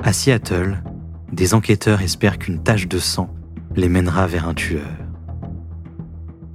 [0.00, 0.80] À Seattle,
[1.32, 3.34] des enquêteurs espèrent qu'une tache de sang
[3.74, 4.86] les mènera vers un tueur.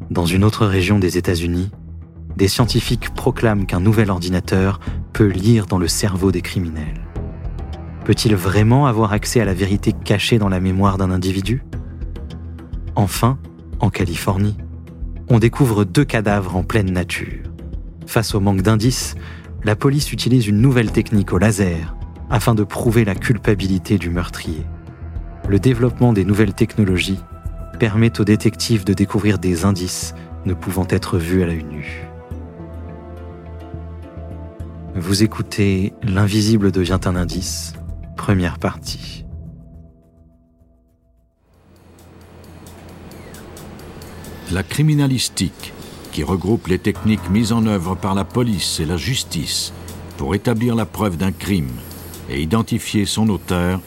[0.09, 1.69] Dans une autre région des États-Unis,
[2.37, 4.79] des scientifiques proclament qu'un nouvel ordinateur
[5.11, 7.01] peut lire dans le cerveau des criminels.
[8.05, 11.64] Peut-il vraiment avoir accès à la vérité cachée dans la mémoire d'un individu?
[12.96, 13.37] Enfin,
[13.82, 14.57] en Californie,
[15.29, 17.43] on découvre deux cadavres en pleine nature.
[18.07, 19.15] Face au manque d'indices,
[19.65, 21.93] la police utilise une nouvelle technique au laser
[22.33, 24.65] afin de prouver la culpabilité du meurtrier.
[25.47, 27.19] Le développement des nouvelles technologies
[27.78, 30.15] permet aux détectives de découvrir des indices
[30.46, 32.08] ne pouvant être vus à l'œil nu.
[34.95, 37.73] Vous écoutez L'invisible devient un indice,
[38.17, 39.25] première partie.
[44.52, 45.72] La criminalistique,
[46.11, 49.72] qui regroupe les techniques mises en œuvre par la police et la justice
[50.17, 51.70] pour établir la preuve d'un crime
[52.30, 53.80] et identifier son auteur,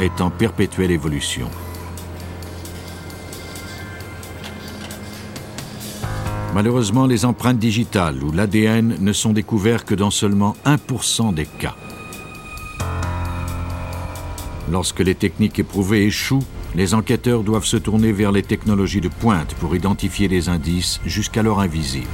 [0.00, 1.48] est en perpétuelle évolution.
[6.54, 11.76] Malheureusement, les empreintes digitales ou l'ADN ne sont découverts que dans seulement 1% des cas.
[14.70, 16.44] Lorsque les techniques éprouvées échouent,
[16.74, 21.60] les enquêteurs doivent se tourner vers les technologies de pointe pour identifier des indices jusqu'alors
[21.60, 22.08] invisibles.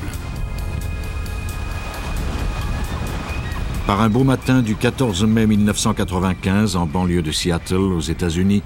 [3.87, 8.63] Par un beau matin du 14 mai 1995 en banlieue de Seattle aux États-Unis,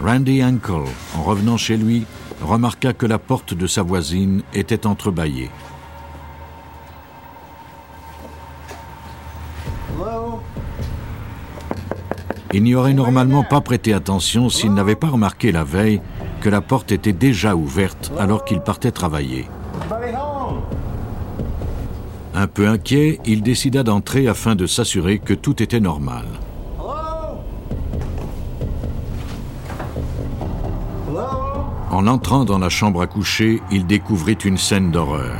[0.00, 2.06] Randy Ankle, en revenant chez lui,
[2.42, 5.50] remarqua que la porte de sa voisine était entrebâillée.
[12.52, 16.00] Il n'y aurait normalement pas prêté attention s'il n'avait pas remarqué la veille
[16.40, 19.46] que la porte était déjà ouverte alors qu'il partait travailler.
[22.40, 26.24] Un peu inquiet, il décida d'entrer afin de s'assurer que tout était normal.
[31.90, 35.36] En entrant dans la chambre à coucher, il découvrit une scène d'horreur.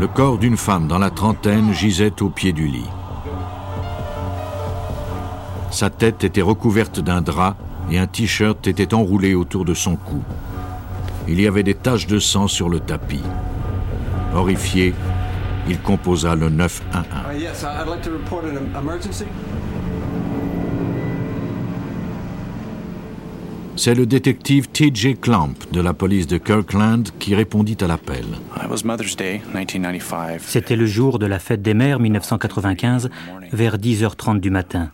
[0.00, 2.90] Le corps d'une femme dans la trentaine gisait au pied du lit.
[5.70, 7.54] Sa tête était recouverte d'un drap
[7.88, 10.24] et un t-shirt était enroulé autour de son cou.
[11.28, 13.22] Il y avait des taches de sang sur le tapis.
[14.34, 14.94] Horrifié,
[15.68, 17.04] il composa le 911.
[23.76, 25.16] C'est le détective T.J.
[25.16, 28.24] Clamp de la police de Kirkland qui répondit à l'appel.
[30.38, 33.10] C'était le jour de la fête des mères 1995,
[33.52, 34.90] vers 10h30 du matin.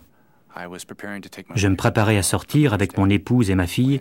[1.55, 4.01] Je me préparais à sortir avec mon épouse et ma fille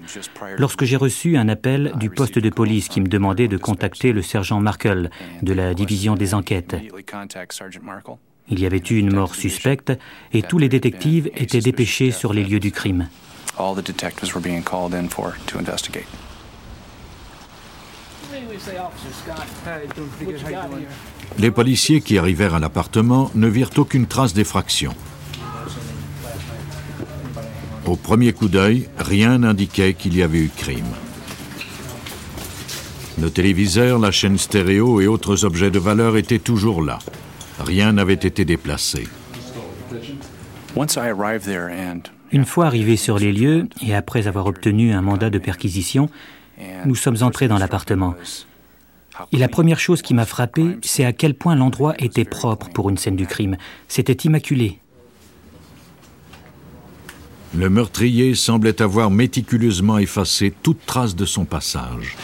[0.57, 4.22] lorsque j'ai reçu un appel du poste de police qui me demandait de contacter le
[4.22, 5.09] sergent Markle
[5.41, 6.75] de la division des enquêtes.
[8.50, 9.91] Il y avait eu une mort suspecte
[10.34, 13.07] et tous les détectives étaient dépêchés sur les lieux du crime.
[21.38, 24.94] Les policiers qui arrivèrent à l'appartement ne virent aucune trace d'effraction.
[27.88, 30.94] Au premier coup d'œil, rien n'indiquait qu'il y avait eu crime.
[33.20, 37.00] Le téléviseur, la chaîne stéréo et autres objets de valeur étaient toujours là.
[37.59, 39.08] Rien n'avait été déplacé.
[42.31, 46.09] Une fois arrivés sur les lieux et après avoir obtenu un mandat de perquisition,
[46.86, 48.16] nous sommes entrés dans l'appartement.
[49.31, 52.90] Et la première chose qui m'a frappé, c'est à quel point l'endroit était propre pour
[52.90, 53.56] une scène du crime.
[53.88, 54.80] C'était immaculé.
[57.57, 62.16] Le meurtrier semblait avoir méticuleusement effacé toute trace de son passage.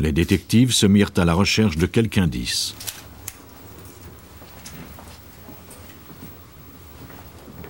[0.00, 2.74] Les détectives se mirent à la recherche de quelques indices.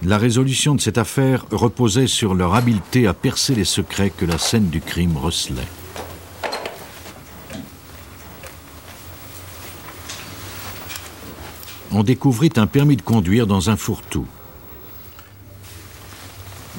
[0.02, 4.38] La résolution de cette affaire reposait sur leur habileté à percer les secrets que la
[4.38, 5.68] scène du crime recelait.
[11.92, 14.26] On découvrit un permis de conduire dans un fourre-tout.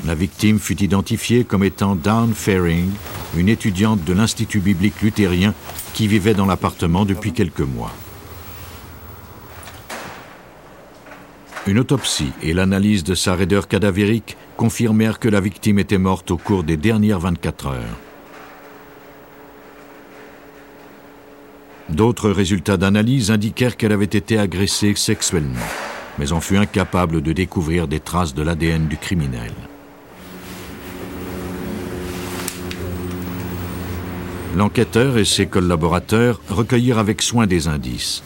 [0.05, 2.89] La victime fut identifiée comme étant Dawn Faring,
[3.35, 5.53] une étudiante de l'Institut biblique luthérien
[5.93, 7.91] qui vivait dans l'appartement depuis quelques mois.
[11.67, 16.37] Une autopsie et l'analyse de sa raideur cadavérique confirmèrent que la victime était morte au
[16.37, 18.04] cours des dernières 24 heures.
[21.95, 25.69] D'autres résultats d'analyse indiquèrent qu'elle avait été agressée sexuellement,
[26.19, 29.53] mais on fut incapable de découvrir des traces de l'ADN du criminel.
[34.57, 38.23] L'enquêteur et ses collaborateurs recueillirent avec soin des indices.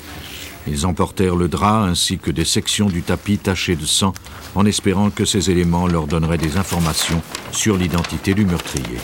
[0.65, 4.15] Ils emportèrent le drap ainsi que des sections du tapis tachées de sang
[4.55, 7.21] en espérant que ces éléments leur donneraient des informations
[7.51, 8.97] sur l'identité du meurtrier.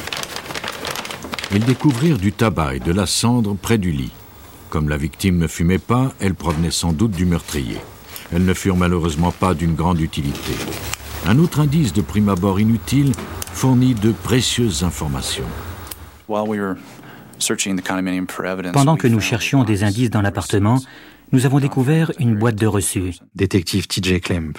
[1.51, 4.11] Ils découvrirent du tabac et de la cendre près du lit.
[4.69, 7.77] Comme la victime ne fumait pas, elle provenait sans doute du meurtrier.
[8.33, 10.53] Elles ne furent malheureusement pas d'une grande utilité.
[11.25, 13.13] Un autre indice de prime abord inutile
[13.53, 15.45] fournit de précieuses informations.
[18.73, 20.79] Pendant que nous cherchions des indices dans l'appartement,
[21.31, 23.15] nous avons découvert une boîte de reçus.
[23.35, 24.57] Détective TJ Klemp.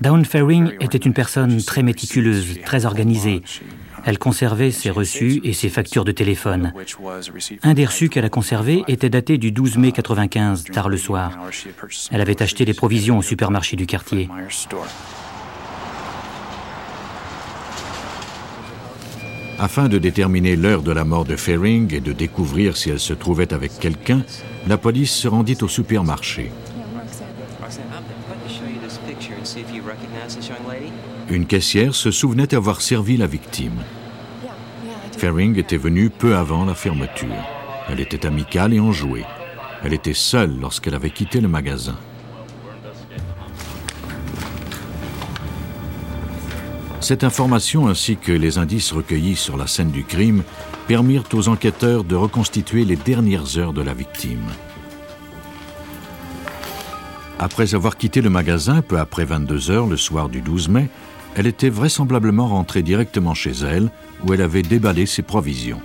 [0.00, 3.42] Dawn Faring était une personne très méticuleuse, très organisée.
[4.04, 6.72] Elle conservait ses reçus et ses factures de téléphone.
[7.62, 11.38] Un des reçus qu'elle a conservé était daté du 12 mai 95, tard le soir.
[12.10, 14.28] Elle avait acheté des provisions au supermarché du quartier.
[19.58, 23.12] Afin de déterminer l'heure de la mort de Faring et de découvrir si elle se
[23.12, 24.24] trouvait avec quelqu'un,
[24.66, 26.50] la police se rendit au supermarché.
[31.30, 33.78] Une caissière se souvenait avoir servi la victime.
[35.16, 37.28] Faring était venue peu avant la fermeture.
[37.88, 39.24] Elle était amicale et enjouée.
[39.84, 41.96] Elle était seule lorsqu'elle avait quitté le magasin.
[47.00, 50.42] Cette information ainsi que les indices recueillis sur la scène du crime
[50.88, 54.48] permirent aux enquêteurs de reconstituer les dernières heures de la victime.
[57.38, 60.90] Après avoir quitté le magasin peu après 22 heures le soir du 12 mai,
[61.36, 63.90] elle était vraisemblablement rentrée directement chez elle,
[64.24, 65.80] où elle avait déballé ses provisions.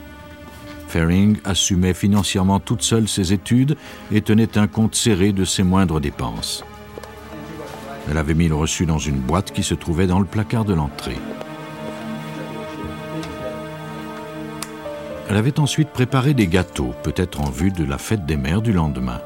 [0.87, 3.75] Faring assumait financièrement toute seule ses études
[4.11, 6.63] et tenait un compte serré de ses moindres dépenses.
[8.09, 10.73] Elle avait mis le reçu dans une boîte qui se trouvait dans le placard de
[10.73, 11.17] l'entrée.
[15.27, 18.71] Elle avait ensuite préparé des gâteaux, peut-être en vue de la fête des mères du
[18.71, 19.21] lendemain.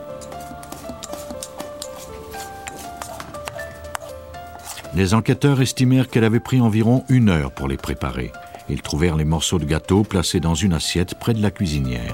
[4.95, 8.31] Les enquêteurs estimèrent qu'elle avait pris environ une heure pour les préparer.
[8.69, 12.11] Ils trouvèrent les morceaux de gâteau placés dans une assiette près de la cuisinière.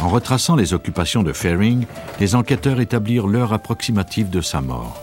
[0.00, 1.84] En retraçant les occupations de Faring,
[2.18, 5.02] les enquêteurs établirent l'heure approximative de sa mort.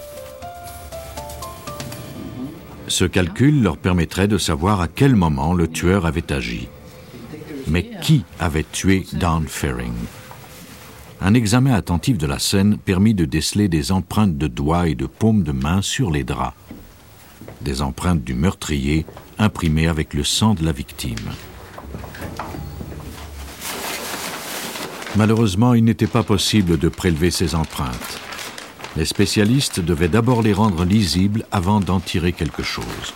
[2.87, 6.67] Ce calcul leur permettrait de savoir à quel moment le tueur avait agi.
[7.67, 9.93] Mais qui avait tué Don Faring
[11.21, 15.07] un examen attentif de la scène permit de déceler des empreintes de doigts et de
[15.07, 16.55] paumes de main sur les draps.
[17.61, 19.05] Des empreintes du meurtrier
[19.39, 21.15] imprimées avec le sang de la victime.
[25.15, 28.19] Malheureusement, il n'était pas possible de prélever ces empreintes.
[28.95, 33.13] Les spécialistes devaient d'abord les rendre lisibles avant d'en tirer quelque chose.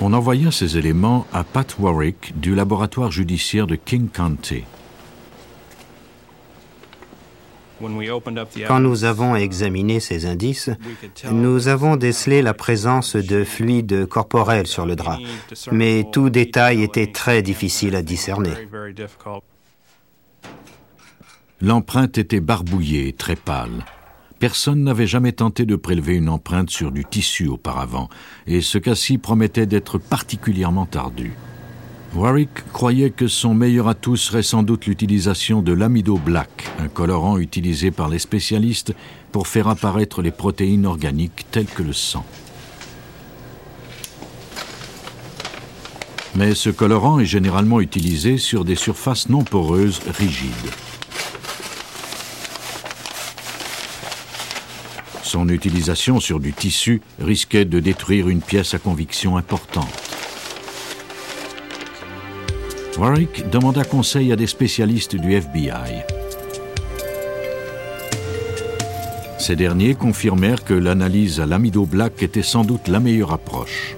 [0.00, 4.64] On envoya ces éléments à Pat Warwick du laboratoire judiciaire de King County.
[8.66, 10.70] Quand nous avons examiné ces indices,
[11.30, 15.18] nous avons décelé la présence de fluide corporel sur le drap,
[15.72, 18.52] mais tout détail était très difficile à discerner.
[21.60, 23.84] L'empreinte était barbouillée très pâle.
[24.38, 28.10] Personne n'avait jamais tenté de prélever une empreinte sur du tissu auparavant,
[28.46, 31.32] et ce cas-ci promettait d'être particulièrement ardu.
[32.14, 37.38] Warwick croyait que son meilleur atout serait sans doute l'utilisation de l'amido black, un colorant
[37.38, 38.94] utilisé par les spécialistes
[39.32, 42.24] pour faire apparaître les protéines organiques telles que le sang.
[46.34, 50.70] Mais ce colorant est généralement utilisé sur des surfaces non poreuses rigides.
[55.26, 59.88] Son utilisation sur du tissu risquait de détruire une pièce à conviction importante.
[62.96, 66.04] Warwick demanda conseil à des spécialistes du FBI.
[69.40, 73.96] Ces derniers confirmèrent que l'analyse à l'amido black était sans doute la meilleure approche.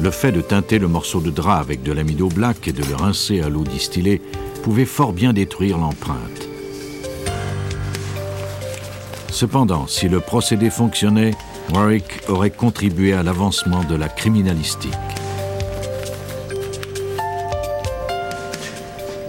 [0.00, 2.94] Le fait de teinter le morceau de drap avec de l'amido black et de le
[2.94, 4.22] rincer à l'eau distillée
[4.68, 6.46] pouvait fort bien détruire l'empreinte.
[9.30, 11.30] Cependant, si le procédé fonctionnait,
[11.72, 14.92] Warwick aurait contribué à l'avancement de la criminalistique.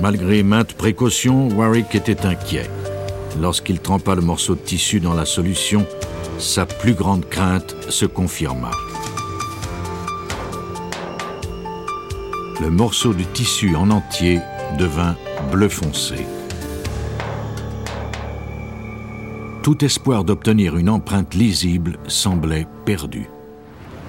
[0.01, 2.69] Malgré maintes précautions, Warwick était inquiet.
[3.39, 5.85] Lorsqu'il trempa le morceau de tissu dans la solution,
[6.37, 8.71] sa plus grande crainte se confirma.
[12.59, 14.41] Le morceau de tissu en entier
[14.77, 15.15] devint
[15.51, 16.25] bleu foncé.
[19.69, 23.29] tout espoir d'obtenir une empreinte lisible semblait perdu.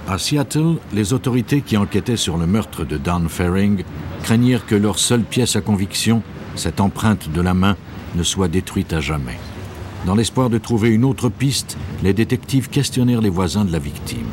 [0.09, 3.85] À Seattle, les autorités qui enquêtaient sur le meurtre de Don Faring
[4.23, 6.23] craignirent que leur seule pièce à conviction,
[6.57, 7.77] cette empreinte de la main,
[8.15, 9.39] ne soit détruite à jamais.
[10.07, 14.31] Dans l'espoir de trouver une autre piste, les détectives questionnèrent les voisins de la victime.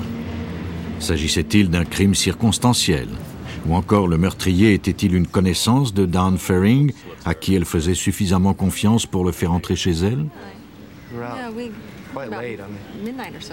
[1.00, 3.10] S'agissait-il d'un crime circonstanciel?
[3.67, 6.93] Ou encore le meurtrier était-il une connaissance de Don Faring,
[7.25, 10.25] à qui elle faisait suffisamment confiance pour le faire entrer chez elle?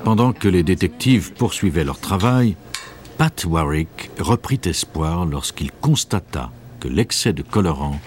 [0.05, 2.57] Pendant que les détectives poursuivaient leur travail,
[3.19, 7.99] Pat Warwick reprit espoir lorsqu'il constata que l'excès de colorant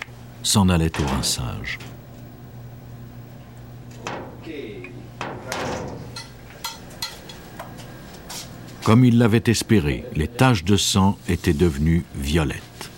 [0.44, 1.80] s'en allait au rinçage.
[8.88, 12.90] Comme il l'avait espéré, les taches de sang étaient devenues violettes.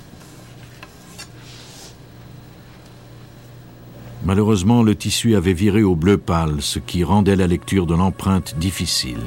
[4.23, 8.53] Malheureusement, le tissu avait viré au bleu pâle, ce qui rendait la lecture de l'empreinte
[8.59, 9.23] difficile.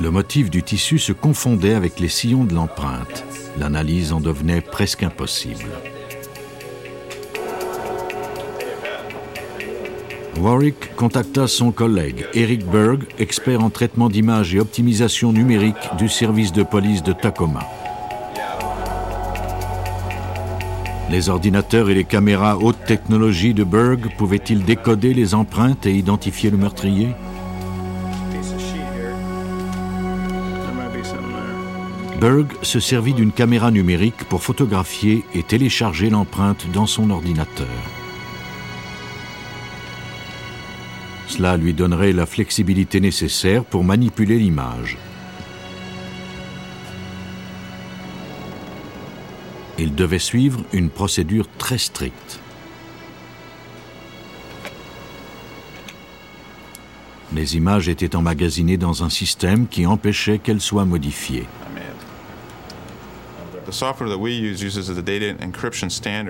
[0.00, 3.24] Le motif du tissu se confondait avec les sillons de l'empreinte.
[3.58, 5.66] L'analyse en devenait presque impossible.
[10.40, 16.52] Warwick contacta son collègue Eric Berg, expert en traitement d'images et optimisation numérique du service
[16.52, 17.60] de police de Tacoma.
[21.10, 26.50] Les ordinateurs et les caméras haute technologie de Berg pouvaient-ils décoder les empreintes et identifier
[26.50, 27.10] le meurtrier?
[32.18, 37.66] Berg se servit d'une caméra numérique pour photographier et télécharger l'empreinte dans son ordinateur.
[41.32, 44.98] Cela lui donnerait la flexibilité nécessaire pour manipuler l'image.
[49.78, 52.38] il devait suivre une procédure très stricte.
[57.34, 61.46] Les images étaient emmagasinées dans un système qui empêchait qu'elles soient modifiées.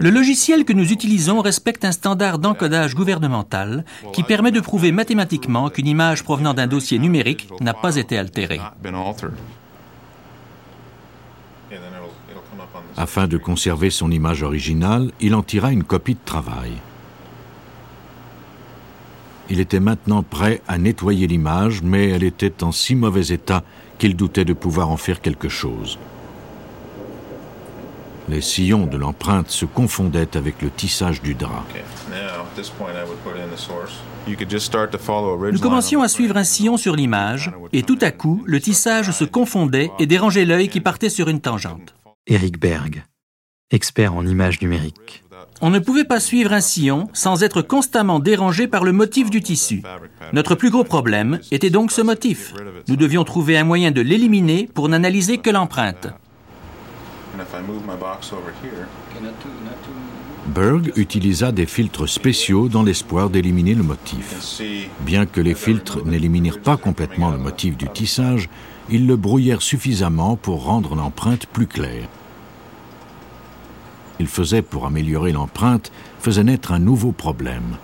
[0.00, 5.68] Le logiciel que nous utilisons respecte un standard d'encodage gouvernemental qui permet de prouver mathématiquement
[5.68, 8.60] qu'une image provenant d'un dossier numérique n'a pas été altérée.
[12.96, 16.72] Afin de conserver son image originale, il en tira une copie de travail.
[19.50, 23.64] Il était maintenant prêt à nettoyer l'image, mais elle était en si mauvais état
[23.98, 25.98] qu'il doutait de pouvoir en faire quelque chose.
[28.28, 31.64] Les sillons de l'empreinte se confondaient avec le tissage du drap.
[35.52, 39.24] Nous commencions à suivre un sillon sur l'image, et tout à coup, le tissage se
[39.24, 41.94] confondait et dérangeait l'œil qui partait sur une tangente.
[42.26, 43.04] Eric Berg,
[43.70, 45.24] expert en images numériques.
[45.60, 49.40] On ne pouvait pas suivre un sillon sans être constamment dérangé par le motif du
[49.40, 49.82] tissu.
[50.32, 52.54] Notre plus gros problème était donc ce motif.
[52.88, 56.08] Nous devions trouver un moyen de l'éliminer pour n'analyser que l'empreinte.
[60.46, 64.60] Berg utilisa des filtres spéciaux dans l'espoir d'éliminer le motif.
[65.00, 68.48] Bien que les filtres n'éliminèrent pas complètement le motif du tissage,
[68.90, 72.08] ils le brouillèrent suffisamment pour rendre l'empreinte plus claire.
[74.20, 77.76] Il faisait, pour améliorer l'empreinte, faisait naître un nouveau problème.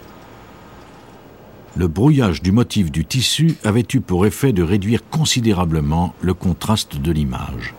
[1.76, 7.00] Le brouillage du motif du tissu avait eu pour effet de réduire considérablement le contraste
[7.00, 7.74] de l'image.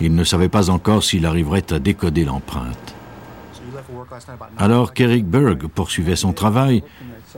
[0.00, 2.94] Il ne savait pas encore s'il arriverait à décoder l'empreinte.
[4.58, 6.82] Alors qu'Eric Berg poursuivait son travail,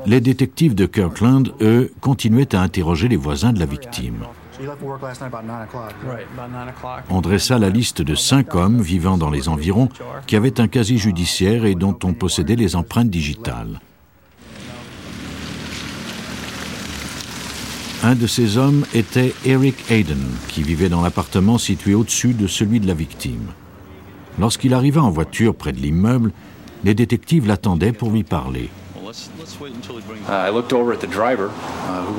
[0.04, 4.24] les détectives de Kirkland, eux, continuaient à interroger les voisins de la victime.
[7.10, 9.88] On dressa la liste de cinq hommes vivant dans les environs
[10.26, 13.80] qui avaient un casier judiciaire et dont on possédait les empreintes digitales.
[18.02, 22.78] Un de ces hommes était Eric Hayden, qui vivait dans l'appartement situé au-dessus de celui
[22.78, 23.48] de la victime.
[24.38, 26.32] Lorsqu'il arriva en voiture près de l'immeuble,
[26.84, 28.68] les détectives l'attendaient pour lui parler.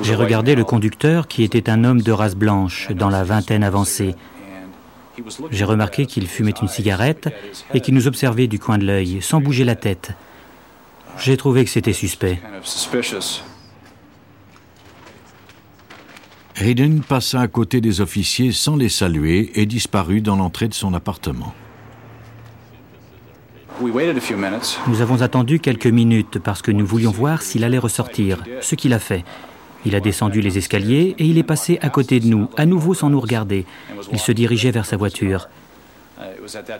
[0.01, 4.15] J'ai regardé le conducteur qui était un homme de race blanche, dans la vingtaine avancée.
[5.51, 7.29] J'ai remarqué qu'il fumait une cigarette
[7.74, 10.12] et qu'il nous observait du coin de l'œil, sans bouger la tête.
[11.19, 12.39] J'ai trouvé que c'était suspect.
[16.59, 20.93] Hayden passa à côté des officiers sans les saluer et disparut dans l'entrée de son
[20.95, 21.53] appartement.
[24.87, 28.93] Nous avons attendu quelques minutes parce que nous voulions voir s'il allait ressortir, ce qu'il
[28.93, 29.23] a fait.
[29.85, 32.95] Il a descendu les escaliers et il est passé à côté de nous, à nouveau
[32.95, 33.65] sans nous regarder.
[34.11, 35.49] Il se dirigeait vers sa voiture.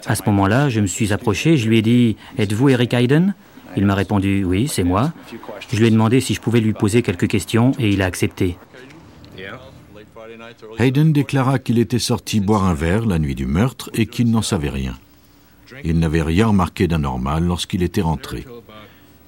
[0.08, 3.36] À ce moment-là, je me suis approché, je lui ai dit Êtes-vous Eric Hayden?
[3.76, 5.14] Il m'a répondu Oui, c'est moi.
[5.70, 8.58] Je lui ai demandé si je pouvais lui poser quelques questions et il a accepté.
[10.80, 14.42] Hayden déclara qu'il était sorti boire un verre la nuit du meurtre et qu'il n'en
[14.42, 14.98] savait rien.
[15.84, 18.46] Il n'avait rien remarqué d'anormal lorsqu'il était rentré.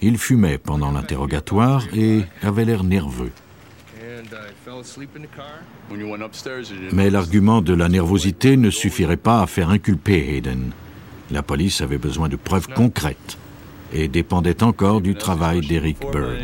[0.01, 3.31] Il fumait pendant l'interrogatoire et avait l'air nerveux.
[6.93, 10.71] Mais l'argument de la nervosité ne suffirait pas à faire inculper Hayden.
[11.31, 13.37] La police avait besoin de preuves concrètes
[13.93, 16.37] et dépendait encore du travail d'Eric Berg.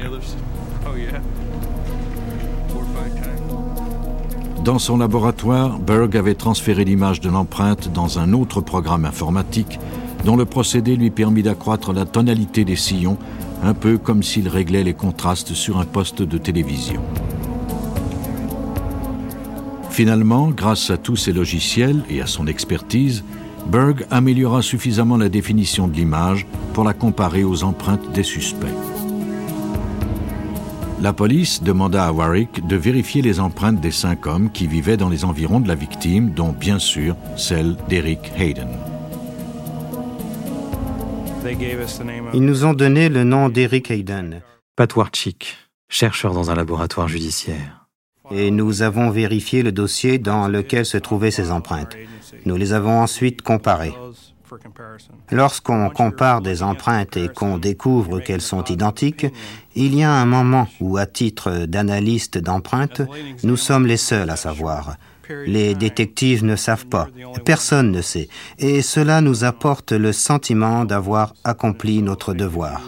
[4.65, 9.79] Dans son laboratoire, Berg avait transféré l'image de l'empreinte dans un autre programme informatique
[10.25, 13.19] dont le procédé lui permit d'accroître la tonalité des sillons,
[13.61, 16.99] un peu comme s'il réglait les contrastes sur un poste de télévision.
[19.91, 23.23] Finalement, grâce à tous ces logiciels et à son expertise,
[23.67, 28.94] Berg améliora suffisamment la définition de l'image pour la comparer aux empreintes des suspects.
[31.01, 35.09] La police demanda à Warwick de vérifier les empreintes des cinq hommes qui vivaient dans
[35.09, 38.69] les environs de la victime, dont bien sûr celle d'Eric Hayden.
[42.33, 44.41] Ils nous ont donné le nom d'Eric Hayden.
[44.75, 45.57] Pat Warchick,
[45.89, 47.87] chercheur dans un laboratoire judiciaire.
[48.31, 51.95] Et nous avons vérifié le dossier dans lequel se trouvaient ces empreintes.
[52.45, 53.93] Nous les avons ensuite comparées.
[55.31, 59.27] Lorsqu'on compare des empreintes et qu'on découvre qu'elles sont identiques,
[59.75, 63.01] il y a un moment où, à titre d'analyste d'empreintes,
[63.43, 64.97] nous sommes les seuls à savoir.
[65.45, 67.07] Les détectives ne savent pas,
[67.45, 72.81] personne ne sait, et cela nous apporte le sentiment d'avoir accompli notre devoir.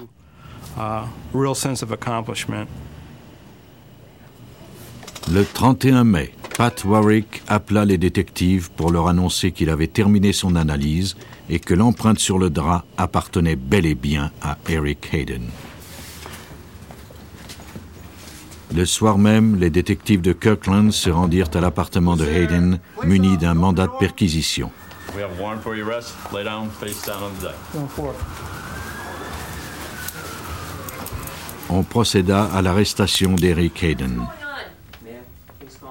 [5.30, 10.56] Le 31 mai, Pat Warwick appela les détectives pour leur annoncer qu'il avait terminé son
[10.56, 11.16] analyse
[11.52, 15.44] et que l'empreinte sur le drap appartenait bel et bien à Eric Hayden.
[18.74, 23.54] Le soir même, les détectives de Kirkland se rendirent à l'appartement de Hayden, munis d'un
[23.54, 24.72] mandat de perquisition.
[31.70, 34.26] On procéda à l'arrestation d'Eric Hayden.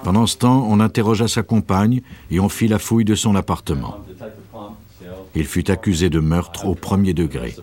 [0.06, 3.96] Pendant ce temps, on interrogea sa compagne et on fit la fouille de son appartement.
[5.34, 7.56] Il fut accusé de meurtre au premier degré.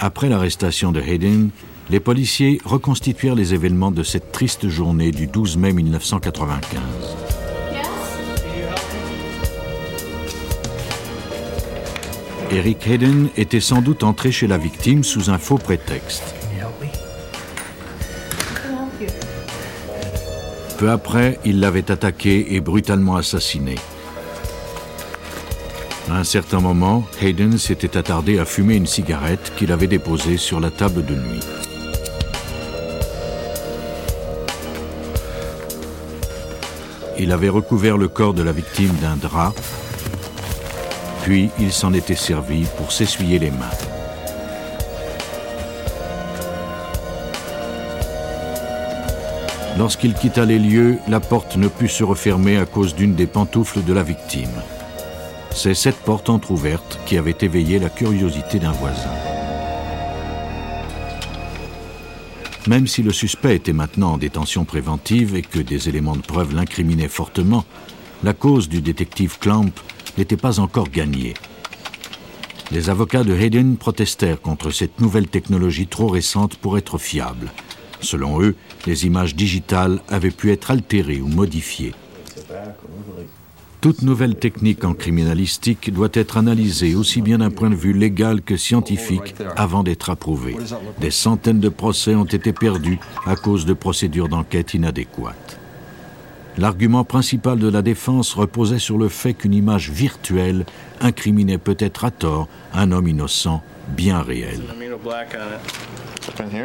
[0.00, 1.50] Après l'arrestation de Hayden,
[1.90, 6.80] les policiers reconstituèrent les événements de cette triste journée du 12 mai 1995.
[12.50, 16.37] Eric Hayden était sans doute entré chez la victime sous un faux prétexte.
[20.78, 23.74] Peu après, il l'avait attaqué et brutalement assassiné.
[26.08, 30.60] À un certain moment, Hayden s'était attardé à fumer une cigarette qu'il avait déposée sur
[30.60, 31.40] la table de nuit.
[37.18, 39.54] Il avait recouvert le corps de la victime d'un drap,
[41.24, 43.97] puis il s'en était servi pour s'essuyer les mains.
[49.78, 53.84] Lorsqu'il quitta les lieux, la porte ne put se refermer à cause d'une des pantoufles
[53.84, 54.50] de la victime.
[55.52, 59.08] C'est cette porte entr'ouverte qui avait éveillé la curiosité d'un voisin.
[62.66, 66.56] Même si le suspect était maintenant en détention préventive et que des éléments de preuve
[66.56, 67.64] l'incriminaient fortement,
[68.24, 69.70] la cause du détective Clamp
[70.18, 71.34] n'était pas encore gagnée.
[72.72, 77.52] Les avocats de Hayden protestèrent contre cette nouvelle technologie trop récente pour être fiable.
[78.00, 78.54] Selon eux,
[78.86, 81.94] les images digitales avaient pu être altérées ou modifiées.
[83.80, 88.42] Toute nouvelle technique en criminalistique doit être analysée aussi bien d'un point de vue légal
[88.42, 90.56] que scientifique avant d'être approuvée.
[91.00, 95.60] Des centaines de procès ont été perdus à cause de procédures d'enquête inadéquates.
[96.56, 100.66] L'argument principal de la défense reposait sur le fait qu'une image virtuelle
[101.00, 103.62] incriminait peut-être à tort un homme innocent
[103.96, 104.62] bien réel.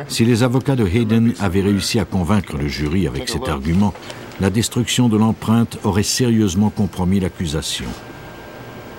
[0.07, 3.93] Si les avocats de Hayden avaient réussi à convaincre le jury avec cet argument,
[4.39, 7.85] la destruction de l'empreinte aurait sérieusement compromis l'accusation.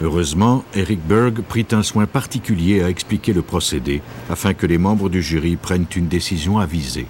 [0.03, 5.09] Heureusement, Eric Berg prit un soin particulier à expliquer le procédé afin que les membres
[5.09, 7.07] du jury prennent une décision avisée.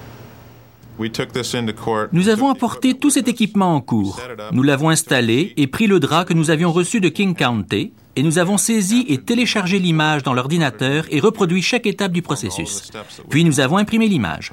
[2.13, 4.21] Nous avons apporté tout cet équipement en cours.
[4.53, 8.23] Nous l'avons installé et pris le drap que nous avions reçu de King County et
[8.23, 12.91] nous avons saisi et téléchargé l'image dans l'ordinateur et reproduit chaque étape du processus.
[13.29, 14.51] Puis nous avons imprimé l'image.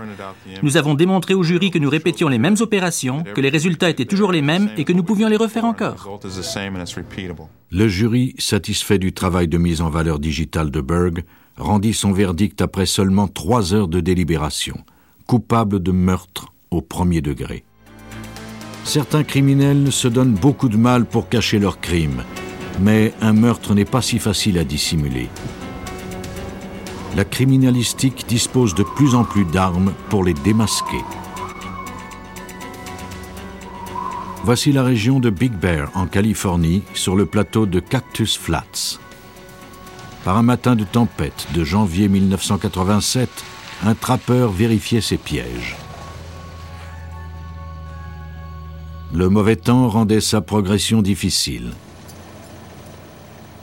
[0.63, 4.05] Nous avons démontré au jury que nous répétions les mêmes opérations, que les résultats étaient
[4.05, 6.19] toujours les mêmes et que nous pouvions les refaire encore.
[7.71, 11.23] Le jury, satisfait du travail de mise en valeur digitale de Berg,
[11.57, 14.77] rendit son verdict après seulement trois heures de délibération,
[15.27, 17.63] coupable de meurtre au premier degré.
[18.83, 22.23] Certains criminels se donnent beaucoup de mal pour cacher leurs crimes,
[22.81, 25.29] mais un meurtre n'est pas si facile à dissimuler.
[27.15, 31.03] La criminalistique dispose de plus en plus d'armes pour les démasquer.
[34.43, 38.97] Voici la région de Big Bear, en Californie, sur le plateau de Cactus Flats.
[40.23, 43.29] Par un matin de tempête de janvier 1987,
[43.83, 45.75] un trappeur vérifiait ses pièges.
[49.13, 51.71] Le mauvais temps rendait sa progression difficile.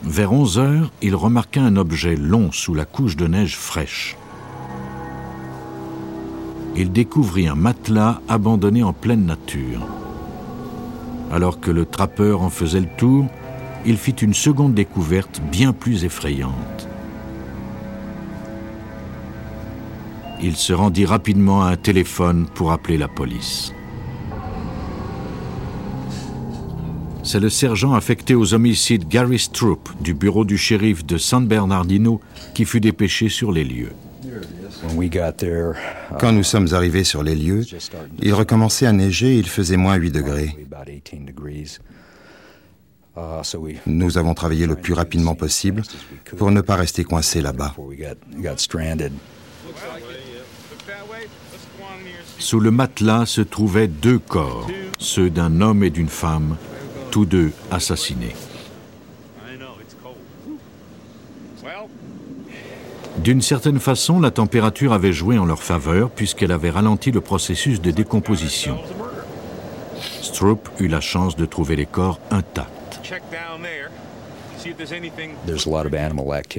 [0.03, 4.15] Vers 11 heures, il remarqua un objet long sous la couche de neige fraîche.
[6.77, 9.85] Il découvrit un matelas abandonné en pleine nature.
[11.31, 13.25] Alors que le trappeur en faisait le tour,
[13.85, 16.87] il fit une seconde découverte bien plus effrayante.
[20.41, 23.73] Il se rendit rapidement à un téléphone pour appeler la police.
[27.29, 32.19] C'est le sergent affecté aux homicides Gary Stroop du bureau du shérif de San Bernardino
[32.55, 33.91] qui fut dépêché sur les lieux.
[36.19, 37.63] Quand nous sommes arrivés sur les lieux,
[38.19, 40.55] il recommençait à neiger et il faisait moins 8 degrés.
[43.85, 45.83] Nous avons travaillé le plus rapidement possible
[46.35, 47.75] pour ne pas rester coincés là-bas.
[52.39, 56.55] Sous le matelas se trouvaient deux corps, ceux d'un homme et d'une femme,
[57.09, 58.35] tous deux assassinés.
[63.17, 67.81] D'une certaine façon, la température avait joué en leur faveur puisqu'elle avait ralenti le processus
[67.81, 68.77] de décomposition.
[70.21, 73.01] Stroop eut la chance de trouver les corps intacts.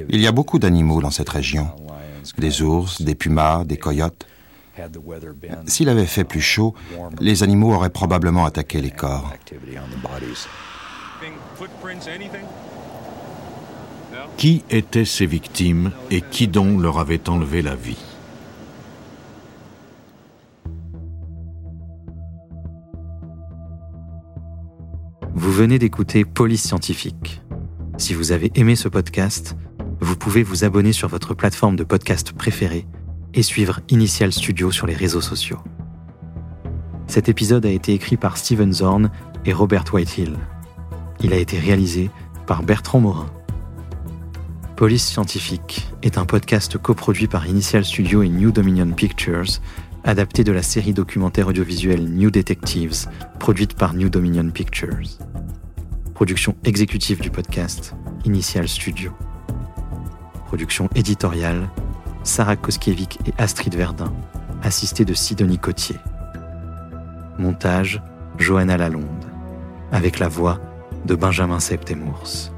[0.09, 1.67] Il y a beaucoup d'animaux dans cette région.
[2.37, 4.27] Des ours, des pumas, des coyotes.
[5.65, 6.73] S'il avait fait plus chaud,
[7.19, 9.33] les animaux auraient probablement attaqué les corps.
[14.37, 17.97] Qui étaient ces victimes et qui donc leur avait enlevé la vie?
[25.33, 27.41] Vous venez d'écouter Police Scientifique.
[27.97, 29.55] Si vous avez aimé ce podcast,
[29.99, 32.85] vous pouvez vous abonner sur votre plateforme de podcast préférée
[33.33, 35.59] et suivre Initial Studio sur les réseaux sociaux.
[37.07, 39.11] Cet épisode a été écrit par Steven Zorn
[39.45, 40.37] et Robert Whitehill.
[41.21, 42.09] Il a été réalisé
[42.47, 43.29] par Bertrand Morin.
[44.75, 49.59] Police Scientifique est un podcast coproduit par Initial Studio et New Dominion Pictures,
[50.03, 53.07] adapté de la série documentaire audiovisuelle New Detectives,
[53.39, 55.19] produite par New Dominion Pictures.
[56.15, 57.93] Production exécutive du podcast,
[58.25, 59.11] Initial Studio.
[60.47, 61.69] Production éditoriale,
[62.23, 64.13] Sarah Koskiewicz et Astrid Verdun,
[64.61, 65.99] assistée de Sidonie Cotier.
[67.39, 68.01] Montage,
[68.37, 69.25] Johanna Lalonde,
[69.91, 70.59] avec la voix
[71.05, 72.51] de Benjamin Septemours.